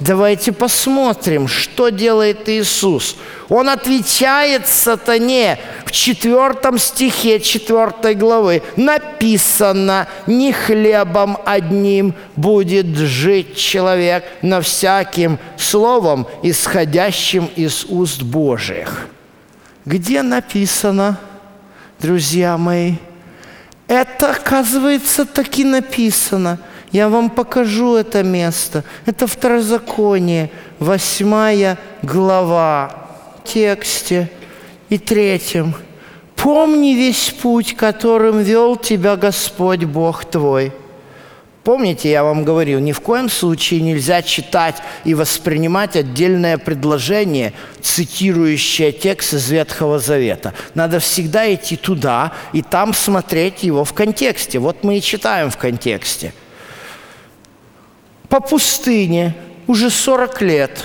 Давайте 0.00 0.50
посмотрим, 0.50 1.46
что 1.46 1.90
делает 1.90 2.48
Иисус. 2.48 3.14
Он 3.48 3.68
отвечает 3.68 4.66
сатане 4.66 5.60
в 5.84 5.92
четвертом 5.92 6.78
стихе 6.78 7.38
четвертой 7.38 8.16
главы. 8.16 8.64
Написано, 8.74 10.08
не 10.26 10.52
хлебом 10.52 11.38
одним 11.44 12.16
будет 12.34 12.96
жить 12.96 13.56
человек, 13.56 14.24
но 14.42 14.60
всяким 14.60 15.38
словом, 15.56 16.26
исходящим 16.42 17.48
из 17.54 17.84
уст 17.84 18.22
Божьих. 18.22 19.06
Где 19.84 20.22
написано, 20.22 21.16
друзья 22.00 22.58
мои? 22.58 22.94
Это, 23.88 24.32
оказывается, 24.32 25.24
таки 25.24 25.64
написано. 25.64 26.58
Я 26.92 27.08
вам 27.08 27.30
покажу 27.30 27.96
это 27.96 28.22
место. 28.22 28.84
Это 29.06 29.26
Второзаконие, 29.26 30.50
восьмая 30.78 31.78
глава, 32.02 33.08
тексте 33.44 34.30
и 34.88 34.98
третьем. 34.98 35.74
«Помни 36.36 36.94
весь 36.94 37.30
путь, 37.30 37.74
которым 37.74 38.38
вел 38.38 38.76
тебя 38.76 39.16
Господь 39.16 39.84
Бог 39.84 40.24
твой». 40.24 40.72
Помните, 41.68 42.10
я 42.10 42.24
вам 42.24 42.44
говорил, 42.44 42.80
ни 42.80 42.92
в 42.92 43.00
коем 43.00 43.28
случае 43.28 43.82
нельзя 43.82 44.22
читать 44.22 44.76
и 45.04 45.12
воспринимать 45.12 45.96
отдельное 45.96 46.56
предложение, 46.56 47.52
цитирующее 47.82 48.90
текст 48.90 49.34
из 49.34 49.50
Ветхого 49.50 49.98
Завета. 49.98 50.54
Надо 50.74 50.98
всегда 50.98 51.52
идти 51.52 51.76
туда 51.76 52.32
и 52.54 52.62
там 52.62 52.94
смотреть 52.94 53.64
его 53.64 53.84
в 53.84 53.92
контексте. 53.92 54.58
Вот 54.58 54.82
мы 54.82 54.96
и 54.96 55.02
читаем 55.02 55.50
в 55.50 55.58
контексте. 55.58 56.32
По 58.30 58.40
пустыне 58.40 59.34
уже 59.66 59.90
40 59.90 60.40
лет, 60.40 60.82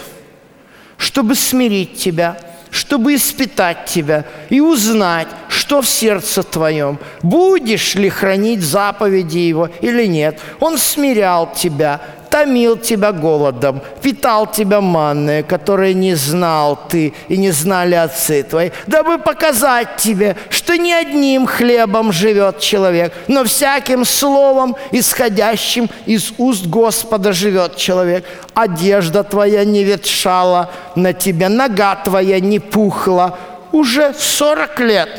чтобы 0.97 1.35
смирить 1.35 1.95
тебя– 1.95 2.37
чтобы 2.73 3.13
испытать 3.13 3.85
тебя 3.85 4.25
и 4.49 4.59
узнать, 4.59 5.27
что 5.47 5.83
в 5.83 5.87
сердце 5.87 6.41
твоем, 6.41 6.97
будешь 7.21 7.93
ли 7.93 8.09
хранить 8.09 8.63
заповеди 8.63 9.37
Его 9.37 9.69
или 9.79 10.07
нет. 10.07 10.39
Он 10.59 10.79
смирял 10.79 11.53
тебя 11.53 12.01
томил 12.33 12.77
тебя 12.77 13.11
голодом, 13.11 13.79
питал 14.01 14.47
тебя 14.47 14.81
манной, 14.81 15.43
которой 15.43 15.93
не 15.93 16.15
знал 16.15 16.79
ты 16.89 17.13
и 17.27 17.37
не 17.37 17.51
знали 17.51 17.93
отцы 17.93 18.41
твои, 18.41 18.71
дабы 18.87 19.19
показать 19.19 19.97
тебе, 19.97 20.35
что 20.49 20.75
не 20.75 20.93
одним 20.93 21.45
хлебом 21.45 22.11
живет 22.11 22.59
человек, 22.59 23.13
но 23.27 23.43
всяким 23.43 24.03
словом, 24.03 24.75
исходящим 24.89 25.91
из 26.07 26.33
уст 26.39 26.65
Господа 26.65 27.33
живет 27.33 27.75
человек. 27.75 28.25
Одежда 28.55 29.23
твоя 29.23 29.63
не 29.63 29.83
ветшала 29.83 30.71
на 30.95 31.13
тебе, 31.13 31.49
нога 31.49 31.95
твоя 31.97 32.39
не 32.39 32.57
пухла, 32.57 33.37
уже 33.71 34.11
40 34.11 34.79
лет. 34.79 35.09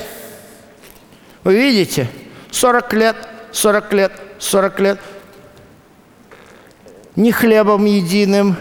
Вы 1.45 1.55
видите? 1.55 2.09
40 2.51 2.93
лет, 2.95 3.17
40 3.53 3.93
лет, 3.93 4.13
40 4.41 4.81
лет– 4.81 4.99
не 7.17 7.33
хлебом 7.33 7.85
единым 7.85 8.57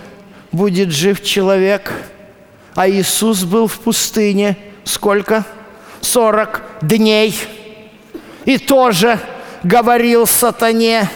будет 0.51 0.91
жив 0.91 1.23
человек, 1.23 1.91
а 2.75 2.89
Иисус 2.89 3.43
был 3.43 3.67
в 3.67 3.79
пустыне 3.79 4.57
сколько? 4.83 5.43
Сорок 6.01 6.61
дней. 6.81 7.35
И 8.45 8.57
тоже 8.57 9.19
говорил 9.63 10.27
сатане, 10.27 11.09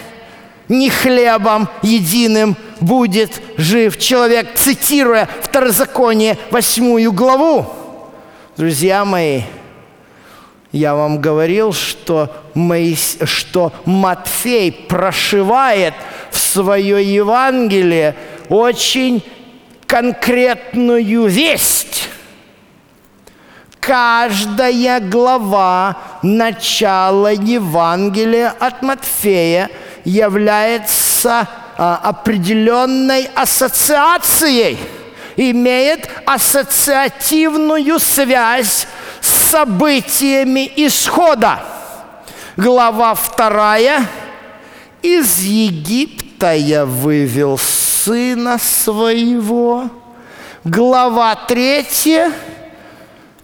не 0.69 0.89
хлебом 0.89 1.67
единым 1.81 2.55
будет 2.79 3.41
жив 3.57 3.97
человек, 3.97 4.55
цитируя 4.55 5.27
Второзаконие, 5.41 6.37
восьмую 6.51 7.11
главу. 7.11 7.65
Друзья 8.55 9.03
мои, 9.03 9.41
я 10.71 10.95
вам 10.95 11.21
говорил, 11.21 11.73
что, 11.73 12.31
Моис... 12.53 13.17
что 13.23 13.73
Матфей 13.85 14.71
прошивает 14.71 15.93
свое 16.37 17.03
Евангелие 17.03 18.15
очень 18.49 19.23
конкретную 19.85 21.27
весть. 21.27 22.09
Каждая 23.79 24.99
глава 24.99 25.97
начала 26.21 27.31
Евангелия 27.31 28.53
от 28.59 28.81
Матфея 28.81 29.69
является 30.03 31.47
а, 31.77 31.99
определенной 32.03 33.29
ассоциацией, 33.33 34.77
имеет 35.37 36.09
ассоциативную 36.25 37.99
связь 37.99 38.87
с 39.21 39.29
событиями 39.51 40.69
исхода. 40.75 41.59
Глава 42.57 43.13
вторая– 43.13 44.05
из 45.01 45.39
Египта 45.39 46.26
я 46.45 46.85
вывел 46.85 47.57
сына 47.57 48.57
своего. 48.59 49.89
Глава 50.63 51.35
третья. 51.35 52.31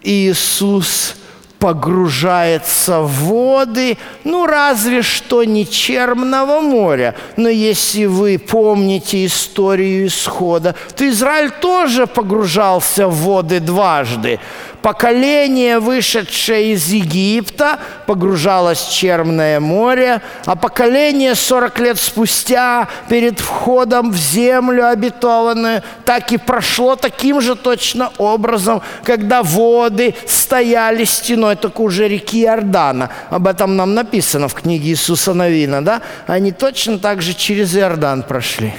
Иисус 0.02 1.16
погружается 1.58 3.00
в 3.00 3.10
воды, 3.24 3.96
ну 4.22 4.44
разве 4.44 5.00
что 5.00 5.44
не 5.44 5.66
Черного 5.66 6.60
моря. 6.60 7.14
Но 7.36 7.48
если 7.48 8.04
вы 8.04 8.38
помните 8.38 9.24
историю 9.24 10.06
исхода, 10.06 10.74
то 10.94 11.08
Израиль 11.08 11.50
тоже 11.50 12.06
погружался 12.06 13.08
в 13.08 13.16
воды 13.22 13.60
дважды 13.60 14.40
поколение, 14.84 15.78
вышедшее 15.78 16.74
из 16.74 16.88
Египта, 16.88 17.78
погружалось 18.04 18.80
в 18.80 18.92
Черное 18.92 19.58
море, 19.58 20.20
а 20.44 20.56
поколение 20.56 21.34
40 21.34 21.78
лет 21.78 21.98
спустя, 21.98 22.86
перед 23.08 23.40
входом 23.40 24.10
в 24.10 24.16
землю 24.18 24.86
обетованную, 24.86 25.82
так 26.04 26.32
и 26.32 26.36
прошло 26.36 26.96
таким 26.96 27.40
же 27.40 27.54
точно 27.54 28.12
образом, 28.18 28.82
когда 29.04 29.42
воды 29.42 30.14
стояли 30.26 31.04
стеной, 31.04 31.56
только 31.56 31.80
уже 31.80 32.06
реки 32.06 32.44
Иордана. 32.44 33.08
Об 33.30 33.46
этом 33.46 33.76
нам 33.76 33.94
написано 33.94 34.48
в 34.48 34.54
книге 34.54 34.90
Иисуса 34.90 35.32
Новина, 35.32 35.80
да? 35.80 36.02
Они 36.26 36.52
точно 36.52 36.98
так 36.98 37.22
же 37.22 37.32
через 37.32 37.74
Иордан 37.74 38.22
прошли. 38.22 38.74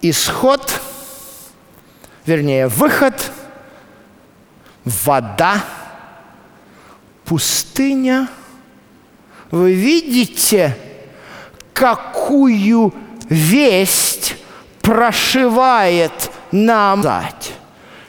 Исход– 0.00 0.72
вернее, 2.28 2.68
выход, 2.68 3.32
вода, 4.84 5.64
пустыня. 7.24 8.28
Вы 9.50 9.72
видите, 9.72 10.76
какую 11.72 12.92
весть 13.30 14.36
прошивает 14.82 16.30
нам 16.52 17.00
дать, 17.00 17.52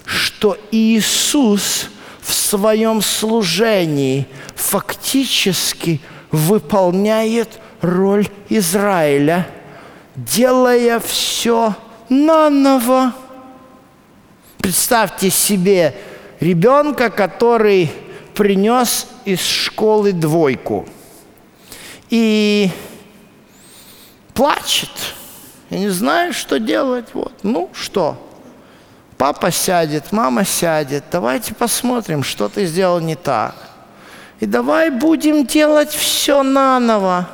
что 0.06 0.58
Иисус 0.72 1.88
в 2.20 2.34
своем 2.34 3.02
служении 3.02 4.28
фактически 4.56 6.02
выполняет 6.32 7.60
роль 7.82 8.28
Израиля, 8.50 9.48
делая 10.16 11.00
все 11.00 11.74
наново. 12.10 13.14
Представьте 14.60 15.30
себе 15.30 15.96
ребенка, 16.40 17.10
который 17.10 17.92
принес 18.34 19.08
из 19.26 19.42
школы 19.42 20.14
двойку 20.14 20.88
и 22.10 22.70
плачет. 24.34 24.90
Я 25.70 25.80
не 25.80 25.90
знаю, 25.90 26.34
что 26.34 26.60
делать. 26.60 27.08
Вот. 27.14 27.34
Ну 27.44 27.70
что? 27.74 28.18
Папа 29.18 29.52
сядет, 29.52 30.12
мама 30.12 30.46
сядет. 30.46 31.04
Давайте 31.12 31.54
посмотрим, 31.54 32.24
что 32.24 32.48
ты 32.48 32.66
сделал 32.66 33.00
не 33.00 33.16
так. 33.16 33.56
И 34.40 34.46
давай 34.46 34.90
будем 34.90 35.46
делать 35.46 35.92
все 35.92 36.44
наново. 36.44 37.30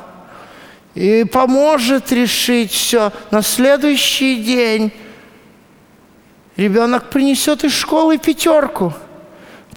И 0.94 1.24
поможет 1.24 2.10
решить 2.10 2.72
все 2.72 3.12
на 3.30 3.42
следующий 3.42 4.42
день 4.42 4.92
ребенок 6.56 7.10
принесет 7.10 7.64
из 7.64 7.72
школы 7.72 8.18
пятерку, 8.18 8.92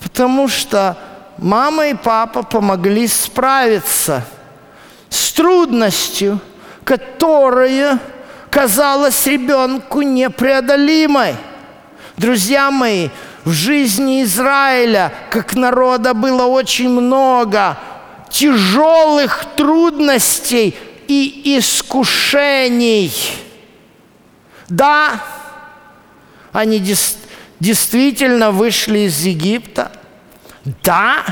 потому 0.01 0.47
что 0.47 0.97
мама 1.37 1.87
и 1.87 1.93
папа 1.93 2.43
помогли 2.43 3.07
справиться 3.07 4.25
с 5.09 5.31
трудностью, 5.31 6.39
которая 6.83 7.99
казалась 8.49 9.25
ребенку 9.27 10.01
непреодолимой. 10.01 11.35
Друзья 12.17 12.71
мои, 12.71 13.09
в 13.45 13.51
жизни 13.51 14.23
Израиля, 14.23 15.13
как 15.29 15.55
народа, 15.55 16.13
было 16.13 16.45
очень 16.45 16.89
много 16.89 17.77
тяжелых 18.29 19.45
трудностей 19.55 20.77
и 21.07 21.57
искушений. 21.57 23.13
Да, 24.67 25.21
они 26.51 26.79
действительно 27.59 28.51
вышли 28.51 28.99
из 28.99 29.21
Египта? 29.23 29.91
Да, 30.83 31.23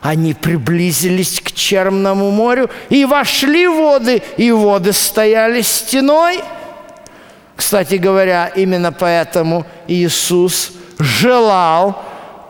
они 0.00 0.34
приблизились 0.34 1.40
к 1.40 1.52
Черному 1.52 2.30
морю 2.30 2.70
и 2.88 3.04
вошли 3.04 3.66
в 3.66 3.76
воды, 3.76 4.22
и 4.36 4.50
воды 4.50 4.92
стояли 4.92 5.60
стеной. 5.60 6.40
Кстати 7.56 7.96
говоря, 7.96 8.46
именно 8.46 8.92
поэтому 8.92 9.66
Иисус 9.88 10.72
желал 10.98 12.04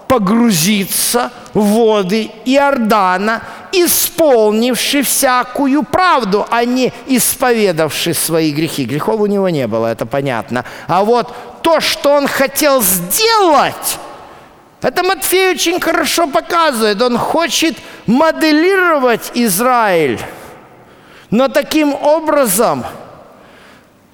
погрузиться 0.07 1.31
в 1.53 1.63
воды 1.63 2.31
Иордана, 2.45 3.43
исполнивший 3.73 5.03
всякую 5.03 5.83
правду, 5.83 6.47
а 6.51 6.65
не 6.65 6.93
исповедавший 7.07 8.15
свои 8.15 8.53
грехи. 8.53 8.85
Грехов 8.85 9.21
у 9.21 9.27
него 9.27 9.49
не 9.49 9.67
было, 9.67 9.87
это 9.89 10.07
понятно. 10.07 10.65
А 10.87 11.05
вот 11.05 11.35
то, 11.69 11.81
что 11.81 12.13
он 12.13 12.27
хотел 12.27 12.81
сделать, 12.81 13.99
это 14.81 15.03
Матфей 15.03 15.51
очень 15.51 15.79
хорошо 15.79 16.27
показывает. 16.27 17.03
Он 17.03 17.19
хочет 17.19 17.77
моделировать 18.07 19.33
Израиль, 19.35 20.19
но 21.31 21.49
таким 21.49 21.93
образом, 21.93 22.87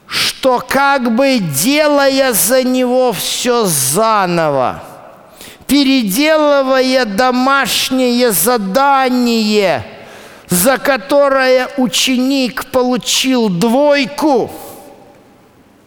что 0.08 0.64
как 0.68 1.14
бы 1.14 1.38
делая 1.38 2.32
за 2.32 2.64
него 2.64 3.12
все 3.12 3.66
заново, 3.66 4.82
переделывая 5.68 7.04
домашнее 7.04 8.32
задание, 8.32 9.86
за 10.48 10.78
которое 10.78 11.68
ученик 11.76 12.64
получил 12.72 13.48
двойку– 13.48 14.50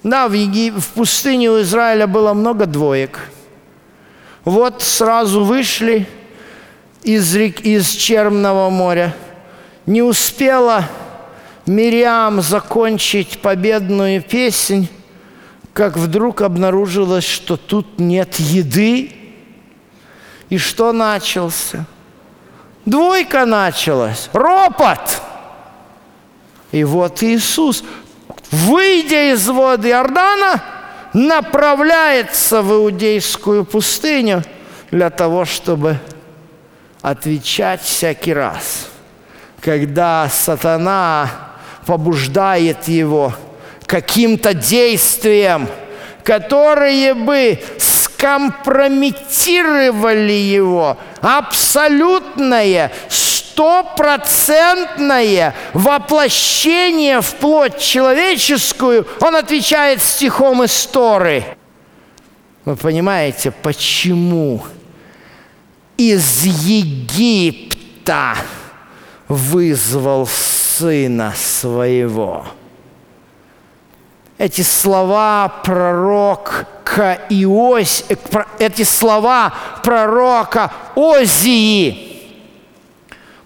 да, 0.10 0.28
в, 0.28 0.34
Еги... 0.34 0.72
в 0.72 0.88
пустыне 0.90 1.50
у 1.52 1.62
Израиля 1.62 2.08
было 2.08 2.34
много 2.34 2.66
двоек. 2.66 3.20
Вот 4.46 4.82
сразу 4.82 5.44
вышли 5.44 6.08
из, 7.04 7.36
рек... 7.36 7.62
из 7.62 7.90
Черного 7.90 8.70
моря. 8.70 9.16
Не 9.86 10.02
успела 10.02 10.86
Мириам 11.66 12.42
закончить 12.42 13.40
победную 13.40 14.22
песнь, 14.22 14.88
как 15.74 15.98
вдруг 15.98 16.42
обнаружилось, 16.42 17.26
что 17.26 17.58
тут 17.58 18.00
нет 18.00 18.36
еды. 18.36 19.12
И 20.50 20.58
что 20.58 20.92
начался? 20.94 21.86
Двойка 22.86 23.46
началась, 23.46 24.30
ропот. 24.32 25.22
И 26.72 26.84
вот 26.84 27.22
Иисус, 27.22 27.84
выйдя 28.52 29.34
из 29.34 29.48
воды 29.48 29.90
Иордана, 29.90 30.64
направляется 31.14 32.62
в 32.62 32.72
Иудейскую 32.72 33.66
пустыню 33.66 34.44
для 34.92 35.10
того, 35.10 35.46
чтобы 35.46 35.98
отвечать 37.02 37.82
всякий 37.82 38.34
раз, 38.34 38.88
когда 39.62 40.30
сатана 40.30 41.30
побуждает 41.86 42.88
его 42.88 43.34
каким-то 43.86 44.54
действием, 44.54 45.68
которые 46.24 47.14
бы 47.14 47.60
скомпрометировали 47.78 50.34
его, 50.34 50.98
абсолютное, 51.22 52.92
стопроцентное 53.58 55.56
воплощение 55.74 57.22
в 57.22 57.34
плоть 57.36 57.80
человеческую, 57.80 59.08
он 59.20 59.36
отвечает 59.36 60.04
стихом 60.04 60.64
из 60.64 60.86
Торы. 60.86 61.44
Вы 62.66 62.76
понимаете, 62.76 63.50
почему 63.50 64.62
из 65.98 66.44
Египта 66.46 68.36
вызвал 69.28 70.28
сына 70.28 71.34
своего? 71.36 72.46
Эти 74.38 74.62
слова 74.62 75.52
пророка 75.64 77.18
Иось, 77.30 78.06
эти 78.60 78.84
слова 78.84 79.52
пророка 79.82 80.72
Озии– 80.96 82.04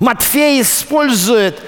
Матфей 0.01 0.63
использует 0.63 1.61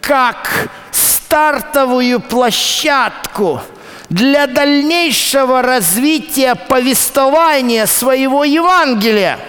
как 0.00 0.70
стартовую 0.92 2.20
площадку 2.20 3.60
для 4.08 4.46
дальнейшего 4.46 5.60
развития 5.60 6.54
повествования 6.54 7.86
своего 7.86 8.44
Евангелия. 8.44 9.40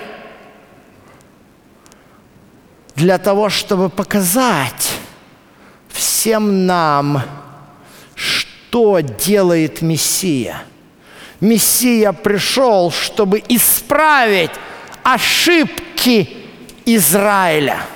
Для 2.96 3.20
того, 3.20 3.50
чтобы 3.50 3.90
показать 3.90 4.90
всем 5.90 6.66
нам, 6.66 7.22
что 8.16 9.02
делает 9.02 9.84
Мессия. 9.84 10.64
Мессия 11.42 12.12
пришел, 12.12 12.90
чтобы 12.90 13.44
исправить 13.48 14.52
ошибки 15.04 16.48
Израиля– 16.86 17.82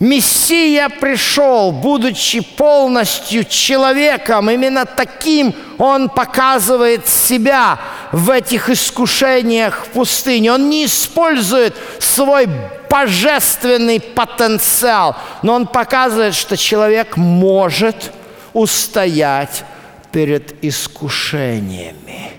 Мессия 0.00 0.88
пришел, 0.88 1.70
будучи 1.70 2.40
полностью 2.40 3.44
человеком. 3.44 4.50
Именно 4.50 4.86
таким 4.86 5.54
он 5.78 6.08
показывает 6.08 7.08
себя 7.08 7.78
в 8.10 8.30
этих 8.30 8.70
искушениях 8.70 9.86
в 9.86 9.88
пустыне. 9.90 10.52
Он 10.52 10.68
не 10.68 10.86
использует 10.86 11.76
свой 12.00 12.48
божественный 12.90 14.00
потенциал, 14.00 15.16
но 15.42 15.54
он 15.54 15.66
показывает, 15.66 16.34
что 16.34 16.56
человек 16.56 17.16
может 17.16 18.12
устоять 18.52 19.64
перед 20.10 20.62
искушениями. 20.64 22.32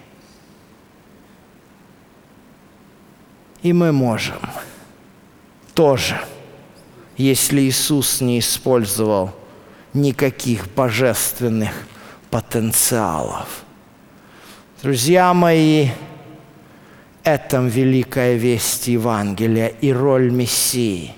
И 3.63 3.73
мы 3.73 3.91
можем 3.91 4.39
тоже– 5.73 6.19
если 7.17 7.62
Иисус 7.62 8.21
не 8.21 8.39
использовал 8.39 9.32
никаких 9.93 10.67
божественных 10.73 11.71
потенциалов. 12.30 13.63
Друзья 14.82 15.34
мои, 15.34 15.89
это 17.23 17.58
великая 17.58 18.36
весть 18.36 18.88
Евангелия 18.88 19.67
и 19.67 19.91
роль 19.91 20.30
Мессии. 20.30 21.15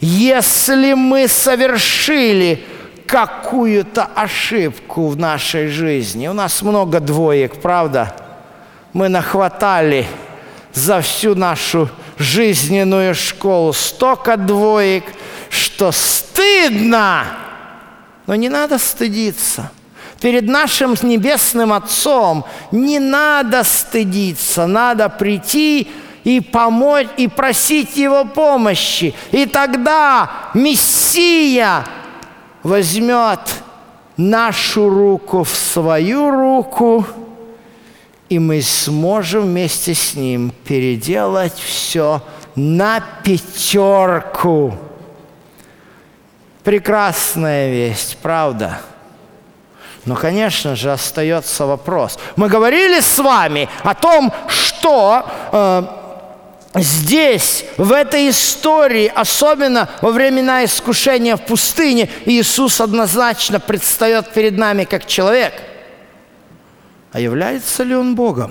Если 0.00 0.92
мы 0.92 1.28
совершили 1.28 2.62
какую-то 3.06 4.04
ошибку 4.04 5.08
в 5.08 5.16
нашей 5.16 5.68
жизни, 5.68 6.26
у 6.26 6.32
нас 6.32 6.60
много 6.62 7.00
двоек, 7.00 7.60
правда? 7.60 8.14
Мы 8.92 9.08
нахватали 9.08 10.06
за 10.72 11.00
всю 11.00 11.34
нашу 11.34 11.88
жизненную 12.18 13.14
школу 13.14 13.72
столько 13.72 14.36
двоек, 14.36 15.04
что 15.50 15.92
стыдно. 15.92 17.24
Но 18.26 18.34
не 18.34 18.48
надо 18.48 18.78
стыдиться. 18.78 19.70
Перед 20.20 20.44
нашим 20.44 20.94
небесным 21.02 21.72
Отцом 21.72 22.46
не 22.70 22.98
надо 22.98 23.62
стыдиться, 23.62 24.66
надо 24.66 25.08
прийти 25.10 25.90
и 26.22 26.40
помочь, 26.40 27.08
и 27.18 27.28
просить 27.28 27.96
Его 27.96 28.24
помощи. 28.24 29.14
И 29.32 29.44
тогда 29.44 30.30
Мессия 30.54 31.84
возьмет 32.62 33.40
нашу 34.16 34.88
руку 34.88 35.44
в 35.44 35.50
свою 35.50 36.30
руку– 36.30 37.06
и 38.34 38.38
мы 38.40 38.62
сможем 38.62 39.42
вместе 39.42 39.94
с 39.94 40.14
ним 40.14 40.52
переделать 40.64 41.54
все 41.56 42.20
на 42.56 43.00
пятерку. 43.22 44.74
Прекрасная 46.64 47.70
весть, 47.70 48.18
правда? 48.20 48.80
Но, 50.04 50.16
конечно 50.16 50.74
же, 50.74 50.90
остается 50.90 51.64
вопрос. 51.64 52.18
Мы 52.34 52.48
говорили 52.48 52.98
с 52.98 53.20
вами 53.20 53.68
о 53.84 53.94
том, 53.94 54.32
что 54.48 55.24
э, 55.52 55.82
здесь, 56.74 57.64
в 57.76 57.92
этой 57.92 58.30
истории, 58.30 59.12
особенно 59.14 59.88
во 60.02 60.10
времена 60.10 60.64
искушения 60.64 61.36
в 61.36 61.42
пустыне, 61.42 62.10
Иисус 62.24 62.80
однозначно 62.80 63.60
предстает 63.60 64.32
перед 64.32 64.58
нами 64.58 64.82
как 64.82 65.06
человек– 65.06 65.54
а 67.14 67.20
является 67.20 67.84
ли 67.84 67.94
он 67.94 68.16
Богом? 68.16 68.50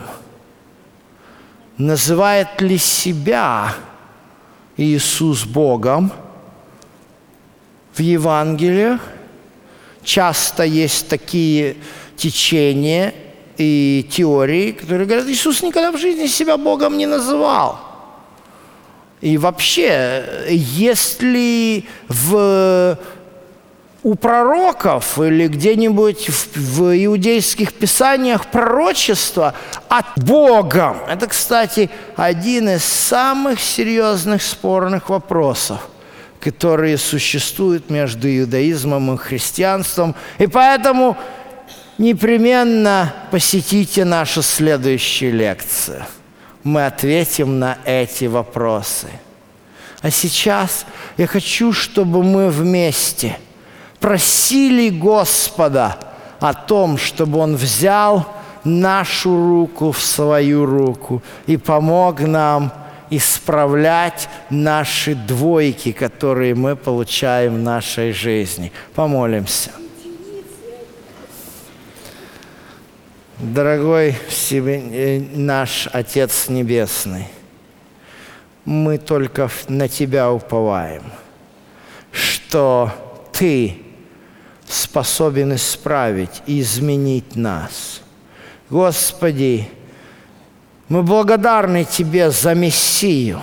Называет 1.78 2.62
ли 2.62 2.78
себя 2.78 3.76
Иисус 4.78 5.44
Богом 5.44 6.14
в 7.94 8.00
Евангелиях? 8.00 9.02
Часто 10.02 10.64
есть 10.64 11.10
такие 11.10 11.76
течения 12.16 13.14
и 13.58 14.08
теории, 14.10 14.72
которые 14.72 15.08
говорят, 15.08 15.28
Иисус 15.28 15.62
никогда 15.62 15.92
в 15.92 15.98
жизни 15.98 16.28
себя 16.28 16.56
Богом 16.56 16.98
не 16.98 17.06
называл. 17.06 17.80
И 19.20 19.38
вообще, 19.38 20.48
если 20.50 21.86
в 22.08 22.98
у 24.04 24.16
пророков 24.16 25.18
или 25.18 25.48
где-нибудь 25.48 26.30
в, 26.30 26.58
в 26.58 27.06
иудейских 27.06 27.74
писаниях 27.74 28.48
пророчество 28.48 29.56
от 29.88 30.06
Бога. 30.18 30.98
Это, 31.08 31.28
кстати, 31.28 31.90
один 32.18 32.70
из 32.70 32.84
самых 32.84 33.62
серьезных 33.62 34.44
спорных 34.44 35.10
вопросов, 35.10 35.88
которые 36.42 36.98
существуют 36.98 37.90
между 37.90 38.28
иудаизмом 38.28 39.16
и 39.16 39.18
христианством. 39.18 40.16
И 40.38 40.48
поэтому 40.48 41.18
непременно 41.98 43.14
посетите 43.32 44.04
нашу 44.04 44.42
следующую 44.42 45.34
лекцию. 45.34 46.04
Мы 46.64 46.86
ответим 46.86 47.58
на 47.58 47.78
эти 47.86 48.26
вопросы. 48.26 49.08
А 50.02 50.12
сейчас 50.12 50.86
я 51.16 51.26
хочу, 51.26 51.72
чтобы 51.72 52.22
мы 52.22 52.50
вместе– 52.50 53.38
просили 54.04 54.90
Господа 54.90 55.98
о 56.42 56.54
том, 56.54 56.98
чтобы 56.98 57.40
Он 57.40 57.56
взял 57.56 58.28
нашу 58.66 59.30
руку 59.34 59.94
в 59.94 60.02
свою 60.02 60.66
руку 60.66 61.24
и 61.46 61.56
помог 61.56 62.20
нам 62.20 62.74
исправлять 63.10 64.28
наши 64.50 65.16
двойки, 65.16 65.94
которые 65.94 66.54
мы 66.54 66.76
получаем 66.76 67.56
в 67.56 67.60
нашей 67.60 68.12
жизни. 68.12 68.74
Помолимся. 68.94 69.72
Дорогой 73.40 74.18
э, 74.52 75.22
наш 75.34 75.88
Отец 75.94 76.50
Небесный, 76.50 77.30
мы 78.66 78.98
только 78.98 79.50
на 79.70 79.88
Тебя 79.88 80.30
уповаем, 80.30 81.04
что 82.12 82.92
Ты 83.32 83.83
способен 84.74 85.56
исправить 85.56 86.42
и 86.46 86.62
изменить 86.62 87.36
нас. 87.36 88.02
Господи, 88.70 89.70
мы 90.90 91.04
благодарны 91.04 91.86
Тебе 91.86 92.32
за 92.32 92.56
Мессию, 92.56 93.42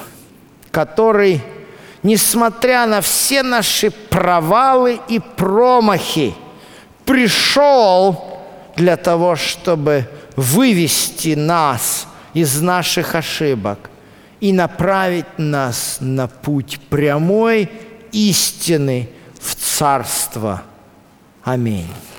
который, 0.70 1.42
несмотря 2.02 2.86
на 2.86 3.00
все 3.00 3.42
наши 3.42 3.90
провалы 3.90 5.00
и 5.08 5.18
промахи, 5.18 6.34
пришел 7.04 8.40
для 8.76 8.96
того, 8.96 9.36
чтобы 9.36 10.08
вывести 10.36 11.34
нас 11.34 12.06
из 12.34 12.60
наших 12.60 13.14
ошибок 13.14 13.90
и 14.40 14.52
направить 14.52 15.38
нас 15.38 15.98
на 16.00 16.28
путь 16.28 16.80
прямой 16.88 17.70
истины 18.12 19.08
в 19.40 19.54
Царство. 19.54 20.62
Amém. 21.42 22.09